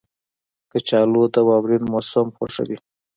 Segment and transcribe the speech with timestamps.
[0.71, 2.77] کچالو د واورین موسم خوښوي